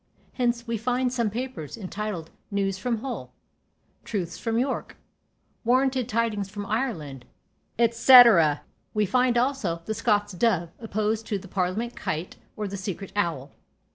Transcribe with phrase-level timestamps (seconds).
[0.33, 3.35] Hence we find some papers, entitled "News from Hull,"
[4.03, 4.97] "Truths from York,"
[5.63, 7.23] "Warranted Tidings from Ireland,"
[7.77, 8.23] &c.
[8.95, 13.51] We find also, "The Scots' Dove" opposed to "The Parliament Kite," or "The Secret Owl."